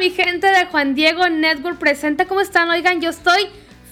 [0.00, 2.24] mi gente de Juan Diego Network presenta.
[2.24, 2.70] ¿Cómo están?
[2.70, 3.42] Oigan, yo estoy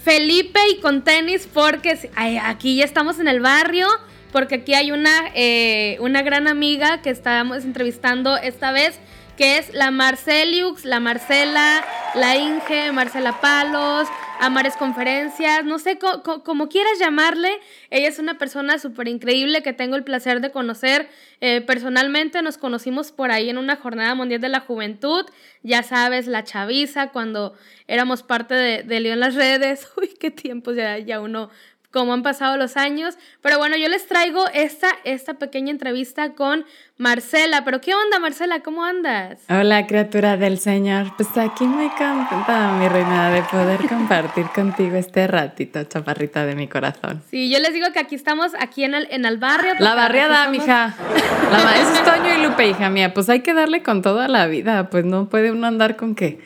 [0.05, 3.87] Felipe y con tenis porque aquí ya estamos en el barrio.
[4.33, 8.99] Porque aquí hay una, eh, una gran amiga que estamos entrevistando esta vez
[9.39, 11.85] que es la Marceliux, la Marcela,
[12.17, 14.09] la Inge, Marcela Palos,
[14.41, 15.97] Amares Conferencias, no sé,
[16.45, 21.09] como quieras llamarle, ella es una persona súper increíble que tengo el placer de conocer.
[21.41, 25.25] Eh, personalmente, nos conocimos por ahí en una jornada mundial de la juventud,
[25.63, 27.55] ya sabes, la chaviza, cuando
[27.87, 31.51] éramos parte de, León las redes, uy, qué tiempos, ya uno
[31.99, 33.19] cómo han pasado los años.
[33.43, 36.65] Pero bueno, yo les traigo esta, esta pequeña entrevista con
[36.97, 37.65] Marcela.
[37.65, 38.61] Pero ¿qué onda, Marcela?
[38.61, 39.41] ¿Cómo andas?
[39.51, 41.13] Hola, criatura del Señor.
[41.17, 46.69] Pues aquí muy contenta, mi reina, de poder compartir contigo este ratito, chaparrita de mi
[46.69, 47.21] corazón.
[47.33, 49.75] Sí, yo les digo que aquí estamos, aquí en el, en el barrio.
[49.81, 50.95] La barriada, mija.
[51.51, 53.13] La, es Toño y Lupe, hija mía.
[53.13, 54.89] Pues hay que darle con toda la vida.
[54.89, 56.39] Pues no puede uno andar con qué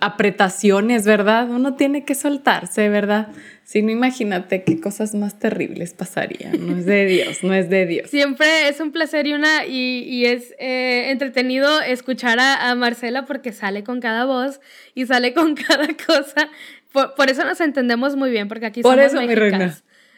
[0.00, 1.48] apretaciones, ¿verdad?
[1.48, 3.28] Uno tiene que soltarse, ¿verdad?
[3.68, 6.66] Si no, imagínate qué cosas más terribles pasarían.
[6.66, 8.08] No es de Dios, no es de Dios.
[8.08, 13.84] Siempre es un placer y, una, y, es eh, entretenido escuchar a, Marcela porque sale
[13.84, 14.62] con cada voz
[14.94, 16.48] y sale con cada cosa.
[16.92, 19.76] Por, eso nos entendemos muy bien, porque aquí por eso, mi reina.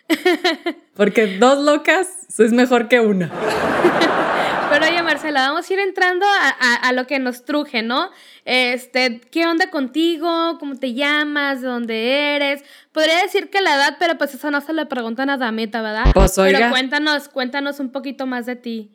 [0.95, 2.07] Porque dos locas
[2.39, 3.33] es mejor que una.
[4.71, 8.11] Pero oye, Marcela, vamos a ir entrando a, lo que nos truje, ¿no?
[8.45, 10.59] Este, ¿qué onda contigo?
[10.61, 11.61] ¿Cómo te llamas?
[11.61, 12.63] ¿De dónde eres?
[12.93, 16.05] Podría decir que la edad, pero pues eso no se le preguntan a Damita, ¿verdad?
[16.15, 16.59] Pues oiga.
[16.59, 18.93] Pero cuéntanos, cuéntanos un poquito más de ti.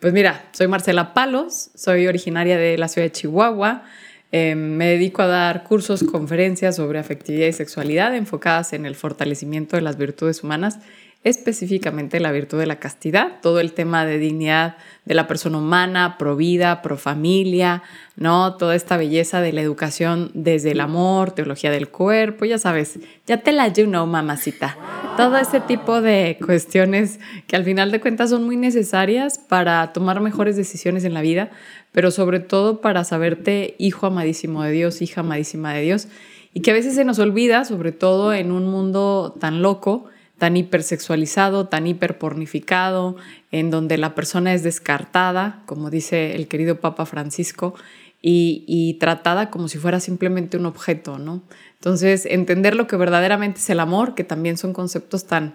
[0.00, 3.84] Pues mira, soy Marcela Palos, soy originaria de la ciudad de Chihuahua.
[4.32, 9.76] Em, me dedico a dar cursos, conferencias sobre afectividad y sexualidad enfocadas en el fortalecimiento
[9.76, 10.80] de las virtudes humanas
[11.24, 16.16] específicamente la virtud de la castidad, todo el tema de dignidad de la persona humana,
[16.18, 17.82] pro vida, pro familia,
[18.16, 18.56] ¿no?
[18.56, 23.38] Toda esta belleza de la educación desde el amor, teología del cuerpo, ya sabes, ya
[23.38, 24.76] te la you know, mamacita.
[25.16, 30.20] Todo ese tipo de cuestiones que al final de cuentas son muy necesarias para tomar
[30.20, 31.50] mejores decisiones en la vida,
[31.92, 36.08] pero sobre todo para saberte hijo amadísimo de Dios, hija amadísima de Dios,
[36.54, 40.06] y que a veces se nos olvida, sobre todo en un mundo tan loco,
[40.42, 43.14] tan hipersexualizado, tan hiperpornificado,
[43.52, 47.76] en donde la persona es descartada, como dice el querido Papa Francisco,
[48.20, 51.44] y, tratada como si fuera simplemente un objeto, ¿no?
[51.74, 55.54] Entonces, entender lo que verdaderamente es el amor, que también son conceptos tan,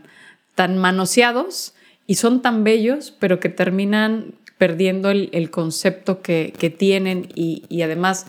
[0.55, 1.73] tan manoseados
[2.05, 8.25] y son tan bellos, pero que terminan perdiendo el, concepto que, tienen y, además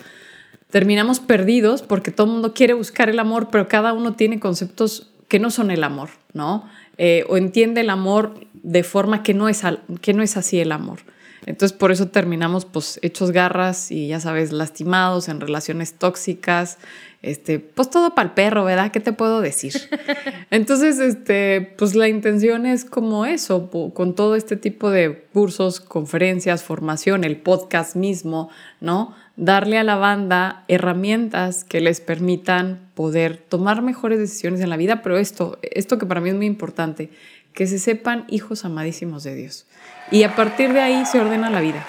[0.70, 5.12] terminamos perdidos porque todo el mundo quiere buscar el amor, pero cada uno tiene conceptos
[5.28, 6.68] que no son el amor, ¿no?
[6.96, 9.62] Eh, o entiende el amor de forma que no, es
[10.00, 10.98] que no es así el amor.
[11.46, 16.78] Entonces por eso terminamos pues hechos garras y ya sabes, lastimados en relaciones tóxicas,
[17.20, 18.92] este, pues todo para el perro, ¿verdad?
[18.92, 19.72] ¿Qué te puedo decir?
[20.50, 26.62] Entonces, este, pues la intención es como eso, con todo este tipo de cursos, conferencias,
[26.62, 28.50] formación, el podcast mismo,
[28.80, 29.14] ¿no?
[29.38, 35.00] darle a la banda herramientas que les permitan poder tomar mejores decisiones en la vida,
[35.00, 37.10] pero esto, esto que para mí es muy importante,
[37.58, 39.66] que se sepan hijos amadísimos de Dios.
[40.12, 41.84] Y a partir de ahí se ordena la vida,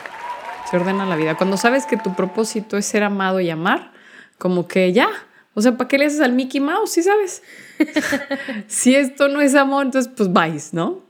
[0.67, 1.37] se ordena la vida.
[1.37, 3.91] Cuando sabes que tu propósito es ser amado y amar,
[4.39, 5.09] como que ya,
[5.53, 6.93] o sea, ¿para qué le haces al Mickey Mouse?
[6.93, 7.43] ¿Sí sabes?
[8.67, 11.03] si esto no es amor, entonces pues vais, ¿no?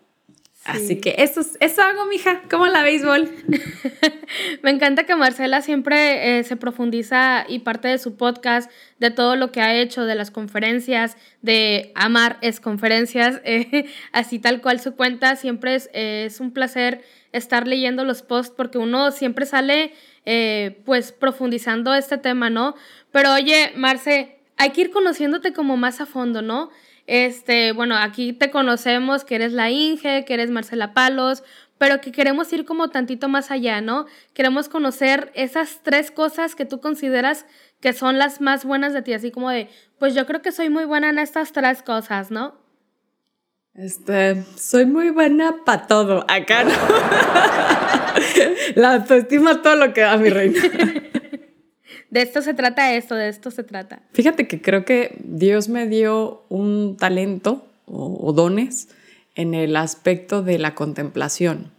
[0.72, 3.30] Así que eso, eso hago, mija, como la béisbol.
[4.64, 9.36] Me encanta que Marcela siempre eh, se profundiza y parte de su podcast, de todo
[9.36, 14.80] lo que ha hecho, de las conferencias, de Amar es conferencias, eh, así tal cual
[14.80, 15.36] su cuenta.
[15.36, 19.94] Siempre es, es, un placer estar leyendo los posts porque uno siempre sale
[20.26, 22.76] eh, pues profundizando este tema, ¿no?
[23.12, 26.70] Pero oye, Marce, hay que ir conociéndote como más a fondo, ¿no?
[27.12, 31.42] Este, bueno, aquí te conocemos que eres la Inge, que eres Marcela Palos,
[31.80, 34.06] pero que queremos ir como tantito más allá, ¿no?
[34.36, 37.48] Queremos conocer esas tres cosas que tú consideras
[37.82, 40.70] que son las más buenas de ti, así como de, pues yo creo que soy
[40.70, 42.54] muy buena en estas tres cosas, ¿no?
[43.74, 46.72] Este, soy muy buena para todo, acá no.
[48.76, 50.62] La autoestima todo lo que da mi reina.
[52.10, 54.02] de esto se trata esto, de esto se trata.
[54.14, 58.90] Fíjate que creo que Dios me dio un talento o, dones
[59.36, 61.72] en el aspecto de la contemplación.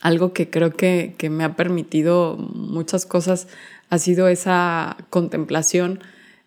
[0.00, 3.48] Algo que creo que, me ha permitido muchas cosas
[3.90, 6.00] ha sido esa contemplación,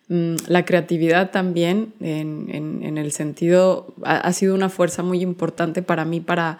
[0.08, 6.20] mm, la creatividad también, en, el sentido, ha, sido una fuerza muy importante para mí
[6.20, 6.58] para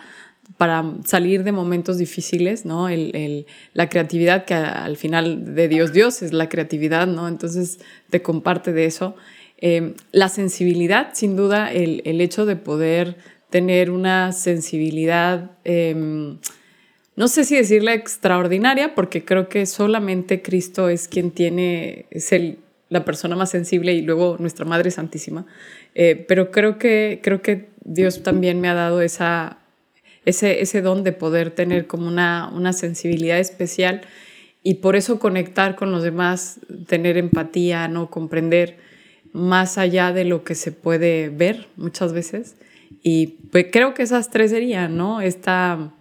[0.57, 2.89] para salir de momentos difíciles, ¿no?
[2.89, 7.29] El, la creatividad que al final de Dios, Dios es la creatividad, ¿no?
[7.29, 7.79] Entonces
[8.11, 9.15] te comparte de eso.
[9.59, 13.17] Em, la sensibilidad, sin duda, el, hecho de poder
[13.51, 16.39] tener una sensibilidad, em,
[17.17, 22.59] no sé si decirla extraordinaria, porque creo que solamente Cristo es quien tiene, es el,
[22.89, 25.47] la persona más sensible y luego nuestra Madre Santísima.
[25.95, 29.59] Eh, pero creo que, creo que Dios también me ha dado esa
[30.29, 34.03] ese, don de poder tener como una, una sensibilidad especial
[34.63, 38.77] y por eso conectar con los demás, tener empatía, no comprender
[39.33, 42.57] más allá de lo que se puede ver muchas veces.
[43.03, 45.21] Y pues creo que esas tres serían, ¿no?
[45.21, 45.93] Esta,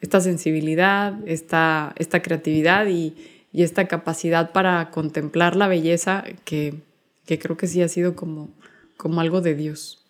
[0.00, 3.14] esta sensibilidad, esta, esta creatividad y,
[3.52, 6.74] y, esta capacidad para contemplar la belleza que,
[7.26, 8.50] que creo que sí ha sido como,
[8.96, 10.01] como algo de Dios.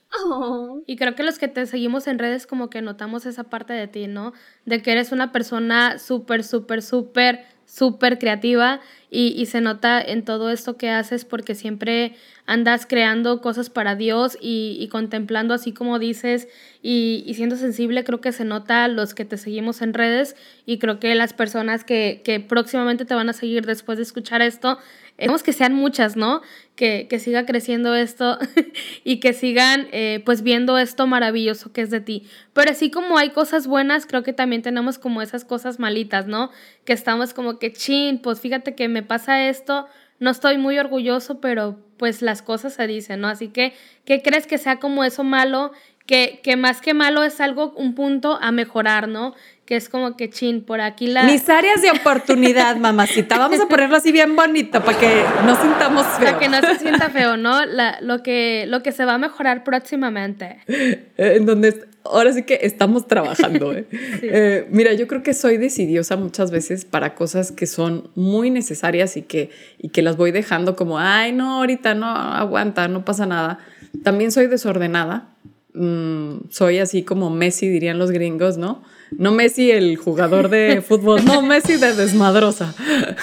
[0.86, 3.88] Y creo que los que te seguimos en redes como que notamos esa parte de
[3.88, 4.32] ti, ¿no?
[4.66, 8.80] De que eres una persona súper, súper, súper, súper creativa
[9.10, 12.14] y, se nota en todo esto que haces porque siempre
[12.46, 16.48] andas creando cosas para Dios y, contemplando así como dices
[16.82, 20.36] y, siendo sensible, creo que se nota los que te seguimos en redes
[20.66, 24.42] y creo que las personas que, que próximamente te van a seguir después de escuchar
[24.42, 24.78] esto
[25.22, 26.42] Esperemos que sean muchas, ¿no?
[26.74, 28.38] Que, que siga creciendo esto
[29.04, 32.26] y que sigan eh, pues viendo esto maravilloso que es de ti.
[32.52, 36.50] Pero así como hay cosas buenas, creo que también tenemos como esas cosas malitas, ¿no?
[36.84, 39.86] Que estamos como que, chin, pues fíjate que me pasa esto,
[40.18, 43.28] no estoy muy orgulloso, pero pues las cosas se dicen, ¿no?
[43.28, 43.74] Así que,
[44.04, 45.70] ¿qué crees que sea como eso malo?
[46.06, 49.34] Que, que más que malo es algo, un punto a mejorar, ¿no?
[49.64, 51.22] que es como que chin, por aquí la...
[51.24, 53.38] Mis áreas de oportunidad, mamacita.
[53.38, 56.26] Vamos a ponerlo así bien bonito para que no sintamos feo.
[56.26, 57.64] Para que no se sienta feo, ¿no?
[57.64, 60.58] La, lo, que, lo que se va a mejorar próximamente.
[60.66, 63.72] Eh, en donde ahora sí que estamos trabajando.
[63.72, 63.86] ¿eh?
[63.92, 64.66] ¿eh?
[64.70, 69.22] mira, yo creo que soy decidiosa muchas veces para cosas que son muy necesarias y
[69.22, 73.60] que, y que las voy dejando como, ay, no, ahorita no, aguanta, no pasa nada.
[74.02, 75.28] También soy desordenada.
[75.74, 78.82] Mm, soy así como Messi, dirían los gringos, ¿no?
[79.16, 82.74] No Messi el jugador de fútbol, no Messi de desmadrosa.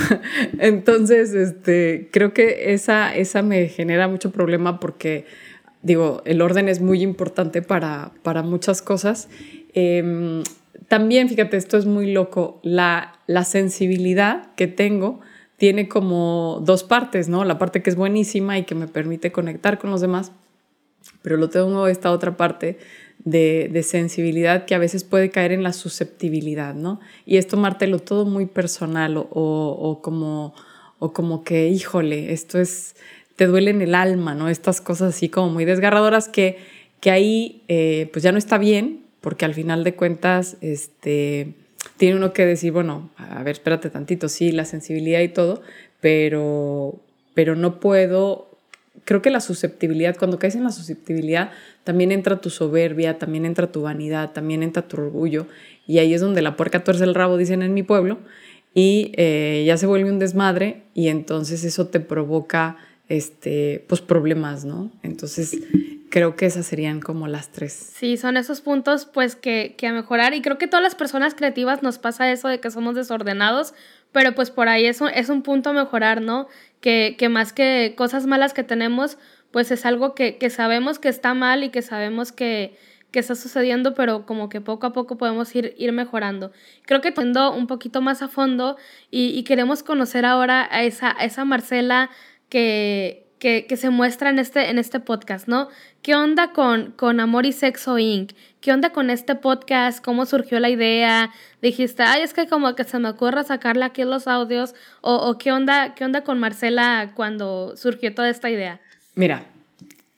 [0.59, 5.25] Entonces, este, creo que esa, esa me genera mucho problema porque,
[5.83, 9.29] digo, el orden es muy importante para, para muchas cosas.
[9.73, 10.43] Em,
[10.87, 15.19] también, fíjate, esto es muy loco, la, la sensibilidad que tengo
[15.57, 17.43] tiene como dos partes, ¿no?
[17.43, 20.31] La parte que es buenísima y que me permite conectar con los demás,
[21.21, 22.77] pero lo tengo esta otra parte
[23.23, 26.99] de, sensibilidad que a veces puede caer en la susceptibilidad, ¿no?
[27.25, 30.53] Y es tomártelo todo muy personal o, como,
[30.99, 32.95] o como que, híjole, esto es,
[33.35, 34.49] te duele en el alma, ¿no?
[34.49, 36.57] Estas cosas así como muy desgarradoras que,
[36.99, 41.53] que ahí eh, pues ya no está bien, porque al final de cuentas, este,
[41.97, 45.61] tiene uno que decir, bueno, a ver, espérate tantito, sí, la sensibilidad y todo,
[45.99, 46.95] pero,
[47.33, 48.48] pero no puedo
[49.09, 51.49] creo que la susceptibilidad, cuando caes en la susceptibilidad,
[51.83, 55.47] también entra tu soberbia, también entra tu vanidad, también entra tu orgullo.
[55.87, 58.19] Y ahí es donde la puerca tuerce el rabo, dicen en mi pueblo,
[58.75, 62.77] y eh, ya se vuelve un desmadre y entonces eso te provoca
[63.07, 64.91] este, pues problemas, ¿no?
[65.01, 65.57] Entonces
[66.11, 67.73] creo que esas serían como las tres.
[67.73, 71.33] Sí, son esos puntos pues que, que a mejorar y creo que todas las personas
[71.33, 73.73] creativas nos pasa eso de que somos desordenados,
[74.11, 76.47] pero pues por ahí es un, es un punto a mejorar, ¿no?
[76.81, 79.17] Que, que más que cosas malas que tenemos,
[79.51, 82.77] pues es algo que, que sabemos que está mal y que sabemos que,
[83.11, 86.51] que, está sucediendo, pero como que poco a poco podemos ir, ir mejorando.
[86.85, 88.77] Creo que yendo un poquito más a fondo
[89.11, 92.09] y, y queremos conocer ahora a esa, a esa Marcela
[92.49, 95.69] que, que, que, se muestra en este, en este podcast, ¿no?
[96.01, 98.33] ¿Qué onda con, con Amor y Sexo Inc.?
[98.61, 100.03] ¿Qué onda con este podcast?
[100.03, 101.31] ¿Cómo surgió la idea?
[101.61, 104.75] Dijiste, ay, es que como que se me ocurra sacarle aquí los audios.
[105.01, 108.81] ¿O, o qué, onda, qué onda con Marcela cuando surgió toda esta idea?
[109.15, 109.45] Mira,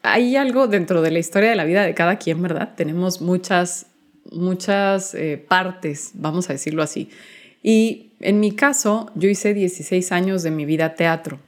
[0.01, 2.73] hay algo dentro de la historia de la vida de cada quien, ¿verdad?
[2.75, 3.85] Tenemos muchas,
[4.31, 7.09] muchas eh, partes, vamos a decirlo así.
[7.61, 11.39] Y en mi caso, yo hice 16 años de mi vida teatro.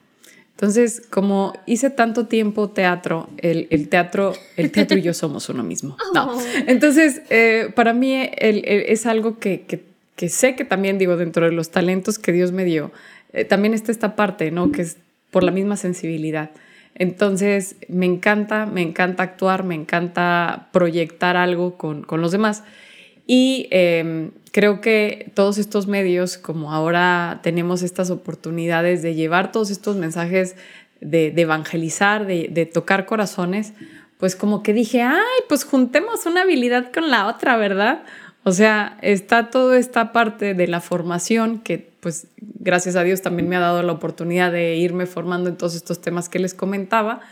[0.56, 5.96] Entonces, como hice tanto tiempo teatro, el, teatro, el teatro y yo somos uno mismo.
[6.14, 6.36] No.
[6.36, 6.42] Oh.
[6.66, 9.82] Entonces, eh, para mí es algo que,
[10.28, 12.92] sé que también digo dentro de los talentos que Dios me dio,
[13.32, 14.70] eh, también está esta parte, ¿no?
[14.70, 14.96] Que es
[15.32, 16.50] por la misma sensibilidad.
[16.94, 22.62] Entonces, me encanta, me encanta actuar, me encanta proyectar algo con, los demás.
[23.26, 29.68] Y em, creo que todos estos medios, como ahora tenemos estas oportunidades de llevar todos
[29.72, 30.54] estos mensajes,
[31.00, 33.72] de, evangelizar, de, de, tocar corazones,
[34.16, 38.04] pues como que dije, ay, pues juntemos una habilidad con la otra, ¿verdad?
[38.44, 43.48] O sea, está toda esta parte de la formación que pues gracias a Dios también
[43.48, 47.22] me ha dado la oportunidad de irme formando en todos estos temas que les comentaba.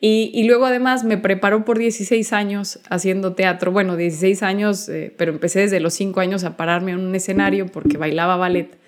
[0.00, 3.72] Y, luego además me preparó por 16 años haciendo teatro.
[3.72, 7.66] Bueno, 16 años, eh, pero empecé desde los 5 años a pararme en un escenario
[7.66, 8.78] porque bailaba ballet.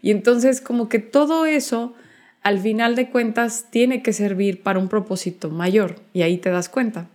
[0.00, 1.94] Y entonces como que todo eso,
[2.42, 5.96] al final de cuentas, tiene que servir para un propósito mayor.
[6.14, 7.08] Y ahí te das cuenta.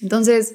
[0.00, 0.54] Entonces,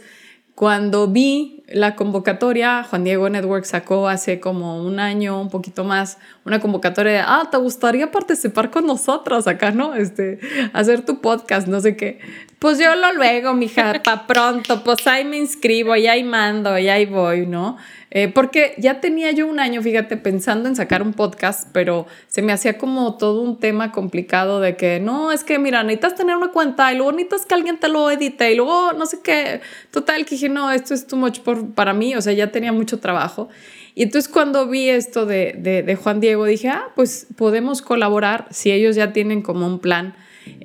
[0.56, 6.20] cuando vi la convocatoria, Juan Diego Network sacó hace como un año, un poquito más,
[6.46, 9.96] una convocatoria de, ah, ¿te gustaría participar con nosotros acá, no?
[9.96, 10.40] Este,
[10.74, 12.20] hacer tu podcast, no sé qué.
[12.60, 16.88] Pues yo lo luego, mija, pa' pronto, pues ahí me inscribo y ahí mando y
[16.90, 17.78] ahí voy, ¿no?
[18.16, 22.44] Eh, porque ya tenía yo un año, fíjate, pensando en sacar un podcast, pero se
[22.44, 26.38] me hacía como todo un tema complicado de que, no, es que, mira, necesitas tener
[26.38, 29.62] una cuenta y luego necesitas que alguien te lo edite y luego no sé qué.
[29.90, 32.72] Total, que dije, no, esto es too much por, para mí, o sea, ya tenía
[32.72, 33.50] mucho trabajo.
[33.96, 38.72] Y entonces cuando vi esto de, de, Juan Diego, dije, ah, pues podemos colaborar si
[38.72, 40.14] ellos ya tienen como un plan.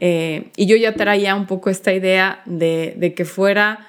[0.00, 3.86] Eh, y yo ya traía un poco esta idea de, de que fuera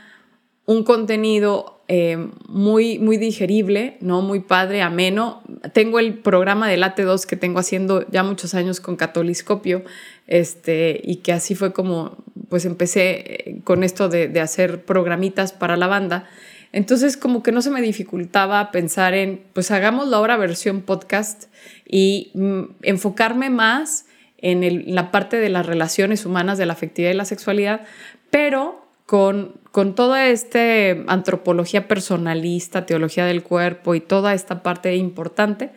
[0.65, 4.21] un contenido eh, muy, muy digerible, ¿no?
[4.21, 5.41] Muy padre, ameno.
[5.73, 9.83] Tengo el programa de Late 2 que tengo haciendo ya muchos años con Catoliscopio,
[10.27, 15.51] este, y que así fue como, pues empecé eh, con esto de, de hacer programitas
[15.51, 16.29] para la banda.
[16.73, 21.45] Entonces, como que no se me dificultaba pensar en, pues hagamos la versión podcast
[21.87, 24.05] y mm, enfocarme más
[24.37, 27.81] en la parte de las relaciones humanas, de la afectividad y la sexualidad,
[28.29, 30.59] pero con, con toda esta
[31.07, 35.71] antropología personalista, teología del cuerpo y toda esta parte importante,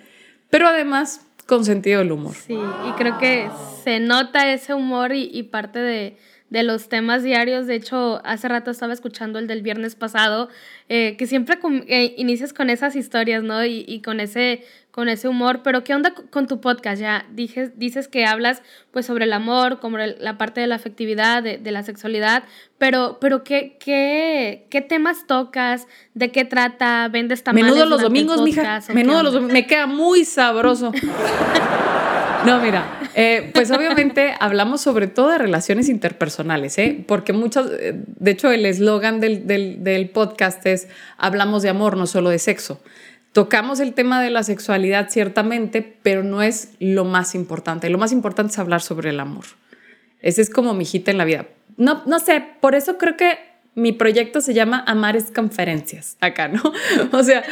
[0.51, 2.35] pero además con sentido del humor.
[2.35, 3.49] Sí, y creo que
[3.85, 6.19] se nota ese humor y parte de,
[6.53, 7.67] de los temas diarios.
[7.67, 10.51] De hecho, hace rato estaba escuchando el del viernes pasado,
[10.91, 11.59] eh, que siempre
[11.89, 13.65] eh, inicias con esas historias, ¿no?
[13.65, 14.63] Y, con, ese,
[14.93, 15.63] con ese humor.
[15.65, 17.01] Pero, ¿qué onda con tu podcast?
[17.01, 21.43] Ya dices, dices que hablas pues sobre el amor, como la parte de la afectividad,
[21.43, 22.45] de, la sexualidad,
[22.79, 25.89] pero, pero ¿qué, qué, qué temas tocas?
[26.15, 27.09] ¿De qué trata?
[27.09, 28.81] ¿Vendes tamales Menudo los domingos, mija.
[28.93, 29.53] Menudo los domingos.
[29.53, 30.93] Me queda muy sabroso.
[32.45, 37.05] No, mira, eh, pues obviamente hablamos sobre todo de relaciones interpersonales, ¿eh?
[37.07, 42.07] porque muchas, eh, de hecho el eslogan del, del, podcast es hablamos de amor, no
[42.07, 42.81] solo de sexo.
[43.33, 47.89] Tocamos el tema de la sexualidad ciertamente, pero no es lo más importante.
[47.89, 49.45] Lo más importante es hablar sobre el amor.
[50.21, 51.47] Ese es como mi hijita en la vida.
[51.77, 53.39] No, no sé, por eso creo que
[53.75, 56.61] mi proyecto se llama Amares Conferencias, acá, ¿no?
[57.13, 57.43] O sea,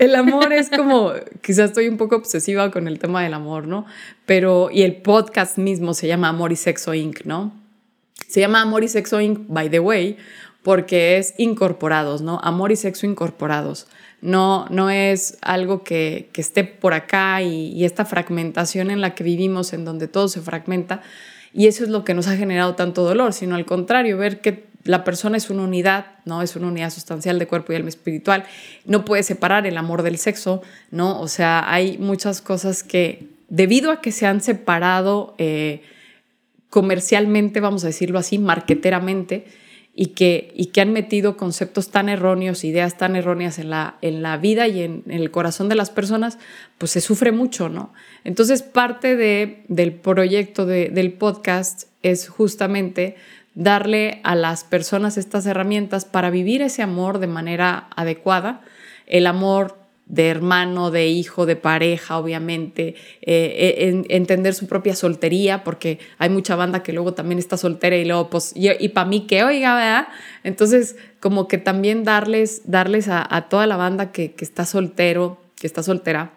[0.00, 1.12] el amor es como,
[1.42, 3.86] quizás estoy un poco obsesiva con el tema del amor, ¿no?
[4.26, 7.52] Pero, y el podcast mismo se llama Amor y Sexo Inc., ¿no?
[8.26, 10.18] Se llama Amor y Sexo Inc., by the way,
[10.62, 12.40] porque es incorporados, ¿no?
[12.42, 13.88] Amor y sexo incorporados.
[14.22, 19.24] No, no es algo que, que esté por acá y, esta fragmentación en la que
[19.24, 21.02] vivimos, en donde todo se fragmenta,
[21.52, 24.64] y eso es lo que nos ha generado tanto dolor, sino al contrario, ver que
[24.84, 26.40] la persona es una unidad, ¿no?
[26.40, 28.44] Es una unidad sustancial de cuerpo y alma espiritual.
[28.84, 31.20] No puede separar el amor del sexo, ¿no?
[31.20, 35.82] O sea, hay muchas cosas que, debido a que se han separado eh,
[36.70, 39.46] comercialmente, vamos a decirlo así, marqueteramente,
[39.94, 44.22] y que, y que han metido conceptos tan erróneos, ideas tan erróneas en la, en
[44.22, 46.38] la vida y en, el corazón de las personas,
[46.78, 47.92] pues se sufre mucho, ¿no?
[48.24, 53.16] Entonces, parte de, del proyecto del podcast es justamente
[53.54, 58.62] darle a las personas estas herramientas para vivir ese amor de manera adecuada,
[59.06, 65.98] el amor de hermano, de hijo, de pareja, obviamente, eh, entender su propia soltería, porque
[66.18, 69.44] hay mucha banda que luego también está soltera y luego, pues, y, para mí que
[69.44, 70.08] oiga, ¿verdad?
[70.44, 75.66] Entonces, como que también darles, darles a, toda la banda que, que está soltero, que
[75.66, 76.32] está soltera,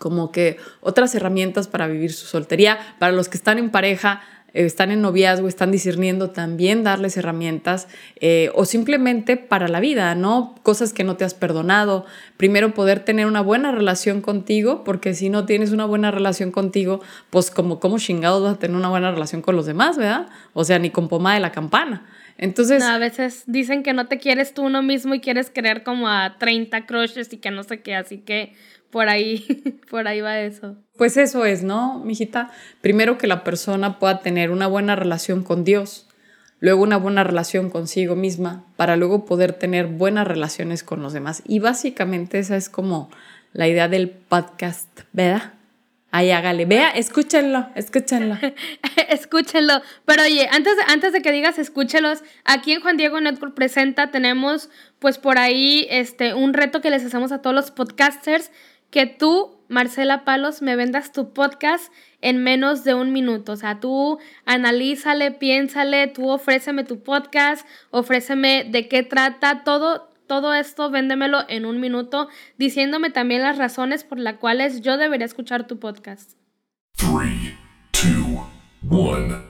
[0.00, 4.39] como que otras herramientas para vivir su soltería, para los que están en pareja, eh,
[4.54, 7.88] están en noviazgo, están discerniendo, también darles herramientas
[8.20, 10.54] eh, o simplemente para la vida, ¿no?
[10.62, 12.04] Cosas que no te has perdonado.
[12.36, 17.00] Primero poder tener una buena relación contigo, porque si no tienes una buena relación contigo,
[17.30, 20.28] pues como, como chingados vas a tener una buena relación con los demás, ¿verdad?
[20.52, 22.06] O sea, ni con pomada de la campana.
[22.38, 22.82] Entonces...
[22.82, 26.36] a veces dicen que no te quieres tú uno mismo y quieres querer como a
[26.38, 28.54] 30 crushes y que no sé qué, así que
[28.90, 29.44] por ahí,
[29.90, 30.76] por ahí va eso.
[31.00, 32.50] Pues eso es, ¿no, mijita?
[32.82, 36.06] Primero que la persona pueda tener una buena relación con Dios,
[36.58, 41.42] luego una buena relación consigo misma, para luego poder tener buenas relaciones con los demás.
[41.46, 43.08] Y básicamente esa es como
[43.54, 45.54] la idea del podcast, ¿verdad?
[46.10, 46.66] Ahí hágale.
[46.66, 48.36] Vea, escúchenlo, escúchenlo.
[49.08, 49.80] escúchenlo.
[50.04, 54.68] Pero oye, antes antes de que digas escúchelos, aquí en Juan Diego Network Presenta tenemos
[54.98, 58.50] pues por ahí este, un reto que les hacemos a todos los podcasters,
[58.90, 63.52] que tú, Marcela Palos, me vendas tu podcast en menos de un minuto.
[63.52, 70.54] O sea, tú analízale, piénsale, tú ofréceme tu podcast, ofréceme de qué trata, todo, todo
[70.54, 75.68] esto véndemelo en un minuto, diciéndome también las razones por las cuales yo debería escuchar
[75.68, 76.32] tu podcast.
[76.96, 77.08] 3,
[77.92, 78.46] 2,
[78.90, 79.49] 1.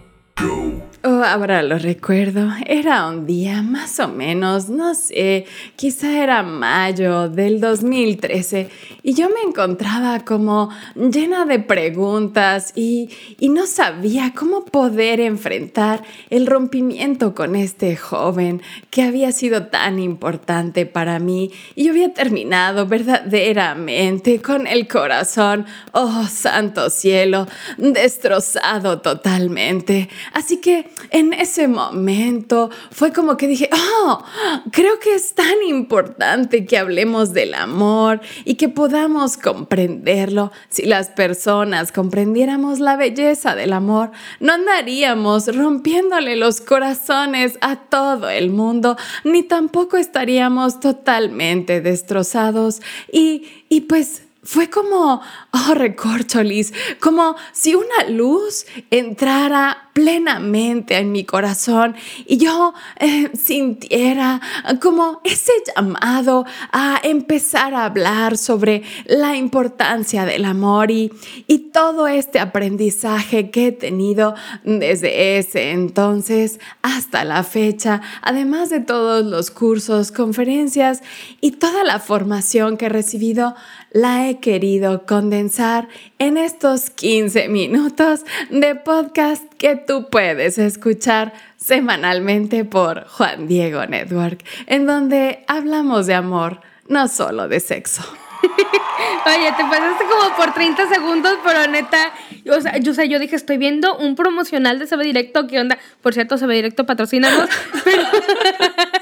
[1.02, 2.50] Oh, ahora lo recuerdo.
[2.66, 8.69] Era un día más o menos, no sé, quizá era mayo del 2013
[9.02, 16.02] y yo me encontraba como llena de preguntas y, y no sabía cómo poder enfrentar
[16.28, 22.12] el rompimiento con este joven que había sido tan importante para mí y yo había
[22.12, 27.47] terminado verdaderamente con el corazón, oh santo cielo,
[27.78, 30.11] destrozado totalmente.
[30.35, 34.25] Así que en ese momento fue como que dije, oh,
[34.71, 40.52] creo que es tan importante que hablemos del amor y que podamos comprenderlo.
[40.69, 48.28] Si las personas comprendiéramos la belleza del amor, no andaríamos rompiéndole los corazones a todo
[48.28, 52.80] el mundo, ni tampoco estaríamos totalmente destrozados.
[53.12, 55.21] Y, y pues fue como,
[55.51, 61.95] oh, recorcholis, como si una luz entrara plenamente en mi corazón
[62.27, 64.41] y yo eh, sintiera
[64.81, 71.13] como ese llamado a empezar a hablar sobre la importancia del amor y,
[71.47, 78.81] y todo este aprendizaje que he tenido desde ese entonces hasta la fecha, además de
[78.81, 81.03] todos los cursos, conferencias
[81.43, 83.55] y toda la formación que he recibido,
[83.91, 92.65] la he querido condensar en estos 15 minutos de podcast que tú puedes escuchar semanalmente
[92.65, 98.03] por Juan Diego Network, en donde hablamos de amor, no solo de sexo.
[99.26, 102.13] Oye, te pasaste como por 30 segundos, pero neta,
[102.50, 105.79] o sea, yo, yo dije, estoy viendo un promocional de CB Directo, ¿qué onda?
[106.00, 107.49] Por cierto, CB Directo, patrocínanos.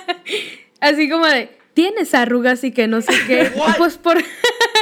[0.81, 3.53] así como de, tienes arrugas y que no sé qué.
[3.77, 4.19] Pues por...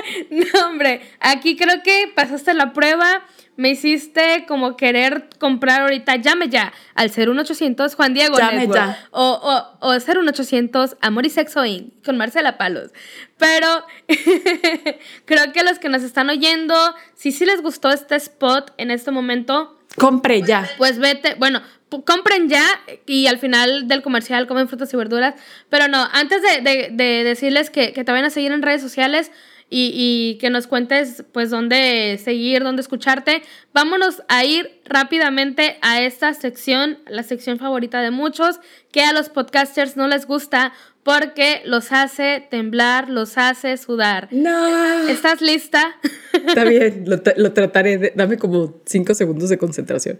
[0.31, 3.25] no, hombre, aquí creo que pasaste la prueba
[3.57, 9.07] me hiciste como querer comprar ahorita, llame ya al 01800 Juan Diego llame ya.
[9.11, 12.05] O, o, o 01800 Amor y Sexo Inc.
[12.05, 12.91] con Marcela Palos.
[13.39, 13.67] Pero
[15.25, 16.75] creo que los que nos están oyendo,
[17.15, 20.69] si sí les gustó este spot en este momento, compre ya.
[20.77, 21.63] Pues vete, bueno,
[22.05, 22.65] compren ya
[23.07, 25.35] y al final del comercial comen frutas y verduras.
[25.71, 29.33] Pero no, antes de, de, decirles que, que te vayan a seguir en redes sociales,
[29.69, 33.43] y, que nos cuentes pues dónde seguir, dónde escucharte.
[33.73, 38.61] Vámonos a ir rápidamente a esta sección, la sección favorita de muchos,
[38.93, 44.29] que a los podcasters no les gusta porque los hace temblar, los hace sudar.
[44.33, 45.09] No.
[45.09, 45.97] ¿Estás lista?
[46.33, 48.13] Está bien, lo, trataré.
[48.15, 50.19] dame como cinco segundos de concentración.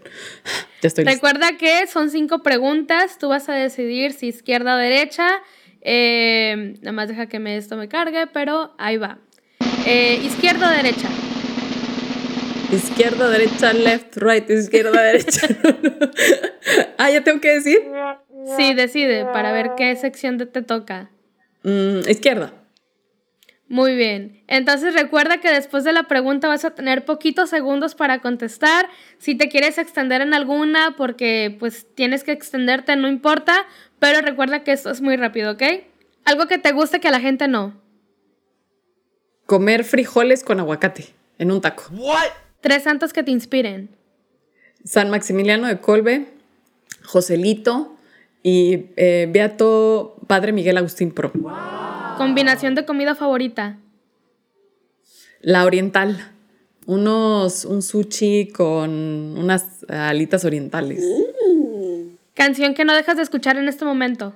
[0.81, 3.17] Ya estoy Recuerda que son cinco preguntas.
[3.17, 5.27] Tú vas a decidir si izquierda o derecha.
[5.81, 9.19] Eh, nada más deja que me, esto me cargue, pero ahí va.
[9.89, 11.07] Eh, izquierda o derecha.
[12.73, 15.47] Izquierda, derecha, left, right, izquierda, derecha.
[16.97, 17.79] ah, ya tengo que decir.
[18.57, 21.09] Sí, decide para ver qué sección te toca.
[21.63, 22.51] Mm, izquierda.
[23.69, 24.43] Muy bien.
[24.47, 28.89] Entonces recuerda que después de la pregunta vas a tener poquitos segundos para contestar.
[29.19, 33.65] Si te quieres extender en alguna, porque pues tienes que extenderte, no importa.
[33.99, 35.63] Pero recuerda que esto es muy rápido, ¿ok?
[36.25, 37.86] Algo que te guste que a la gente no
[39.47, 41.07] comer frijoles con aguacate
[41.39, 41.85] en un taco.
[42.61, 43.89] Tres santos que te inspiren.
[44.83, 46.27] San Maximiliano de Colbe,
[47.03, 47.95] Joselito
[48.43, 51.31] y eh, Beato Padre Miguel Agustín Pro.
[52.17, 53.77] Combinación de comida favorita.
[55.41, 56.31] La oriental.
[56.85, 58.89] Unos, un sushi con
[59.37, 61.03] unas alitas orientales.
[62.33, 64.33] Canción que no dejas de escuchar en este momento.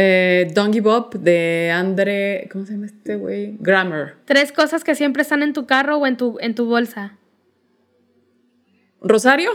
[0.00, 3.56] Eh, Give Up de Andre, ¿cómo se llama este güey?
[3.58, 4.14] Grammar.
[4.26, 7.18] Tres cosas que siempre están en tu carro o en tu, en tu bolsa.
[9.00, 9.50] Rosario,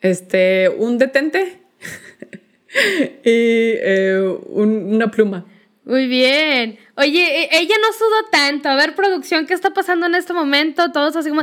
[0.00, 1.62] este, un detente
[3.24, 5.46] y eh, una pluma.
[5.84, 6.80] Muy bien.
[6.96, 8.68] Oye, e, ella no sudó tanto.
[8.68, 10.90] A ver, producción, ¿qué está pasando en este momento?
[10.90, 11.42] Todos así como...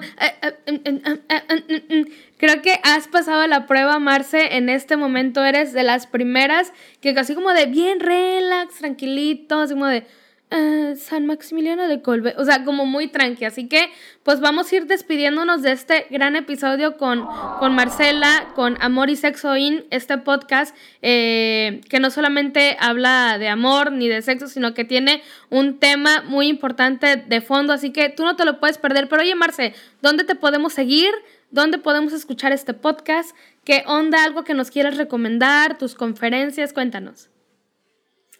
[2.44, 4.58] Creo que has pasado la prueba, Marce.
[4.58, 9.74] En este momento eres de las primeras que casi como de bien relax, tranquilito, así
[9.74, 10.06] como de...
[10.52, 13.46] eh, San Maximiliano de Colbe, o sea, como muy tranqui.
[13.46, 13.90] Así que,
[14.24, 17.26] pues vamos a ir despidiéndonos de este gran episodio con,
[17.60, 23.48] con Marcela, con Amor y Sexo In, este podcast eh, que no solamente habla de
[23.48, 27.72] amor ni de sexo, sino que tiene un tema muy importante de fondo.
[27.72, 29.08] Así que tú no te lo puedes perder.
[29.08, 31.10] Pero oye, Marce, ¿dónde te podemos seguir?
[31.54, 33.36] ¿Dónde podemos escuchar este podcast?
[33.64, 34.24] ¿Qué onda?
[34.24, 35.78] ¿Algo que nos quieras recomendar?
[35.78, 36.74] ¿Tus conferencias?
[36.74, 37.30] Cuéntanos.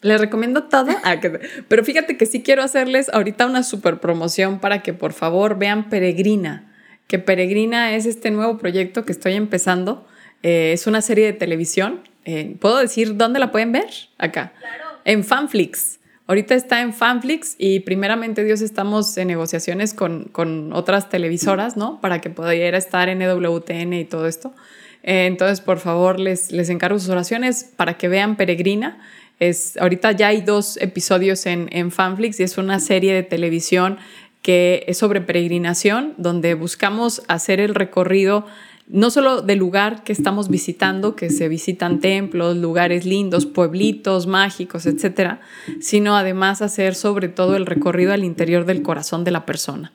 [0.02, 0.88] Les recomiendo todo.
[1.04, 1.22] Ah,
[1.68, 5.90] pero fíjate que sí quiero hacerles ahorita una super promoción para que por favor vean
[5.92, 6.74] Peregrina.
[7.06, 10.08] Que Peregrina es este nuevo proyecto que estoy empezando.
[10.42, 12.02] Eh, es una serie de televisión.
[12.26, 13.92] Eh, ¿Puedo decir dónde la pueden ver?
[14.18, 14.54] Acá.
[14.60, 14.86] Claro.
[15.06, 16.00] En Fanflix.
[16.34, 22.02] Ahorita está en Fanflix y primeramente Dios estamos en negociaciones con, con otras televisoras, ¿no?
[22.02, 24.52] Para que pudiera estar en EWTN y todo esto.
[25.04, 29.00] Eh, entonces, por favor, les, les encargo sus oraciones para que vean Peregrina.
[29.40, 34.00] Es, ahorita ya hay dos episodios en, en Fanflix y es una serie de televisión
[34.42, 38.48] que es sobre peregrinación, donde buscamos hacer el recorrido
[38.88, 44.86] no solo del lugar que estamos visitando, que se visitan templos, lugares lindos, pueblitos mágicos,
[44.86, 45.42] etcétera,
[45.80, 49.94] sino además hacer sobre todo el recorrido al interior del corazón de la persona.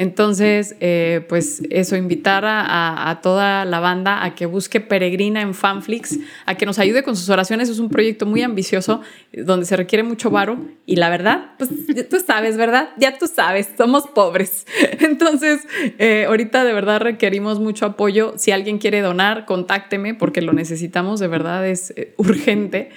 [0.00, 6.18] Entonces, eh, pues eso, invitar a, toda la banda a que busque Peregrina en Fanflix,
[6.46, 7.68] a que nos ayude con sus oraciones.
[7.68, 9.02] Es un proyecto muy ambicioso
[9.34, 11.68] donde se requiere mucho varo y la verdad, pues
[12.08, 12.88] tú sabes, ¿verdad?
[12.96, 14.66] Ya tú sabes, somos pobres.
[15.00, 15.66] Entonces,
[15.98, 18.32] eh, ahorita de verdad requerimos mucho apoyo.
[18.38, 22.88] Si alguien quiere donar, contácteme porque lo necesitamos, de verdad es eh, urgente.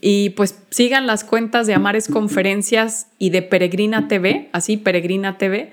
[0.00, 5.70] y pues sigan las cuentas de Amares Conferencias y de Peregrina TV, así Peregrina TV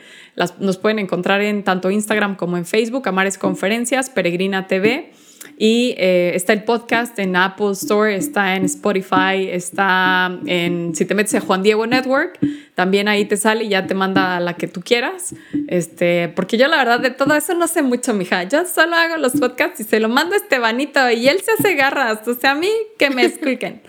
[0.59, 5.11] nos pueden encontrar en tanto Instagram como en Facebook, Amares Conferencias, Peregrina TV.
[5.57, 11.15] Y eh, está el podcast en Apple Store, está en Spotify, está en, si te
[11.15, 12.37] metes a Juan Diego Network,
[12.75, 15.33] también ahí te sale y ya te manda la que tú quieras.
[15.67, 18.43] Este, porque yo la verdad de todo eso no sé mucho, mija.
[18.43, 21.75] Yo solo hago los podcasts y se lo mando a Estebanito y él se hace
[21.75, 22.27] garras.
[22.27, 22.69] O sea, a mí
[22.99, 23.81] que me expliquen.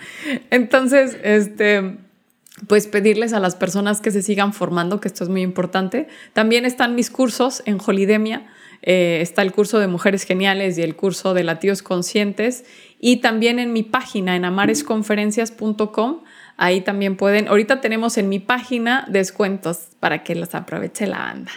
[0.51, 1.99] Entonces, este
[2.67, 6.09] pues pedirles a las personas que se sigan formando, que esto es muy importante.
[6.33, 8.47] También están mis cursos en Holidemia.
[8.83, 12.65] Eh, está el curso de Mujeres Geniales y el curso de Latidos Conscientes.
[13.01, 16.23] Y también en mi página, en amaresconferencias.com.
[16.57, 21.53] Ahí también pueden, ahorita tenemos en mi página descuentos para que los aproveche la banda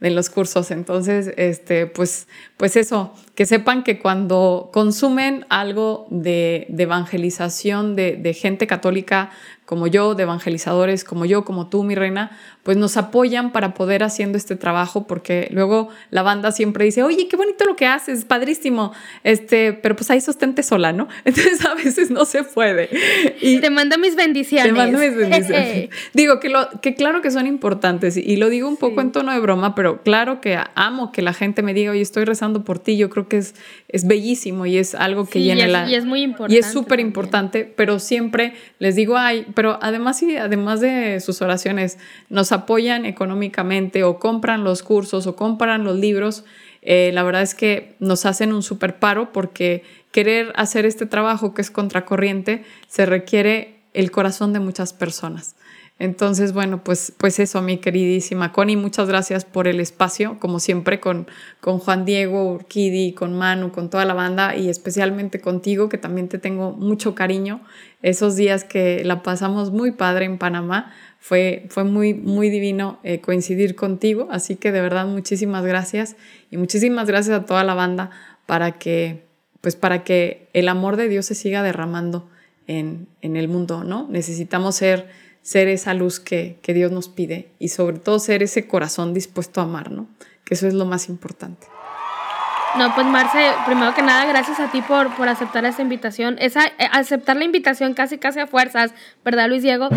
[0.00, 0.70] de los cursos.
[0.70, 8.34] Entonces, este, pues, pues eso, que sepan que cuando consumen algo de, evangelización de, de,
[8.34, 9.30] gente católica
[9.70, 14.02] como yo, de evangelizadores como yo, como tú, mi reina, pues nos apoyan para poder
[14.02, 18.24] haciendo este trabajo, porque luego la banda siempre dice, oye, qué bonito lo que haces,
[18.24, 21.06] padrísimo, este, pero pues ahí sostente sola, ¿no?
[21.24, 22.90] Entonces a veces no se puede.
[23.40, 24.66] Y te mando mis bendiciones.
[24.66, 25.88] Te mando mis bendiciones.
[26.14, 29.32] digo que, lo, que claro que son importantes y lo digo un poco en tono
[29.32, 32.80] de broma, pero claro que amo que la gente me diga, oye, estoy rezando por
[32.80, 33.54] ti, yo creo que es,
[33.88, 35.88] es bellísimo y es algo que llena y la...
[35.88, 36.54] Y es muy importante.
[36.54, 41.40] Y es súper importante, pero siempre les digo, ay, pero además, y además de sus
[41.40, 46.44] oraciones, nos apoyan económicamente o compran los cursos o compran los libros.
[46.82, 51.54] Eh, la verdad es que nos hacen un super paro porque querer hacer este trabajo
[51.54, 55.56] que es contracorriente se requiere el corazón de muchas personas.
[56.00, 60.98] Entonces, bueno, pues, pues eso, mi queridísima Connie, muchas gracias por el espacio, como siempre,
[60.98, 61.26] con,
[61.60, 66.28] con Juan Diego, Urquidi, con Manu, con toda la banda y especialmente contigo, que también
[66.28, 67.60] te tengo mucho cariño.
[68.00, 73.20] Esos días que la pasamos muy padre en Panamá, fue, fue muy, muy divino eh,
[73.20, 76.16] coincidir contigo, así que de verdad muchísimas gracias
[76.50, 78.10] y muchísimas gracias a toda la banda
[78.46, 79.26] para que,
[79.60, 82.30] pues para que el amor de Dios se siga derramando
[82.66, 84.08] en, en el mundo, ¿no?
[84.08, 85.08] Necesitamos ser
[85.50, 89.60] ser esa luz que, que Dios nos pide y sobre todo ser ese corazón dispuesto
[89.60, 90.06] a amar, ¿no?
[90.44, 91.66] Que eso es lo más importante.
[92.78, 96.36] No, pues Marce, primero que nada, gracias a ti por, por aceptar esta invitación.
[96.38, 99.88] Esa, eh, aceptar la invitación casi casi a fuerzas, ¿verdad, Luis Diego?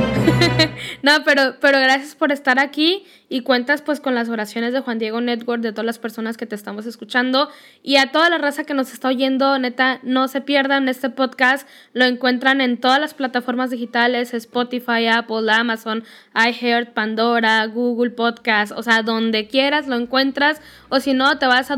[1.04, 4.98] no, pero, pero gracias por estar aquí y cuentas pues con las oraciones de Juan
[4.98, 7.50] Diego Network, de todas las personas que te estamos escuchando
[7.84, 11.68] y a toda la raza que nos está oyendo, neta, no se pierdan este podcast,
[11.94, 16.04] lo encuentran en todas las plataformas digitales, Spotify, Apple, Amazon,
[16.36, 21.72] iHeart, Pandora, Google Podcast, o sea, donde quieras lo encuentras o si no, te vas
[21.72, 21.76] a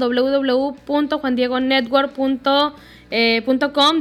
[0.85, 2.73] www.juandiegonetwork.com
[3.11, 3.43] eh,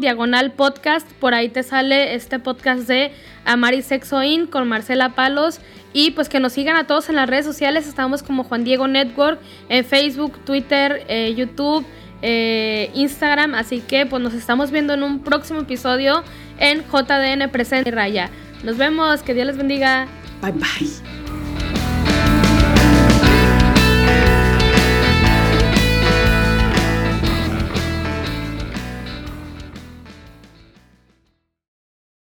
[0.00, 1.10] diagonal podcast.
[1.12, 3.12] Por ahí te sale este podcast de
[3.44, 5.60] Amar y Sexo In con Marcela Palos.
[5.92, 7.86] Y pues que nos sigan a todos en las redes sociales.
[7.86, 11.84] Estamos como Juan Diego Network en Facebook, Twitter, eh, YouTube,
[12.22, 13.54] eh, Instagram.
[13.54, 16.24] Así que pues nos estamos viendo en un próximo episodio
[16.58, 18.30] en JDN Presente Raya.
[18.64, 20.08] Nos vemos, que Dios les bendiga.
[20.40, 21.23] Bye bye.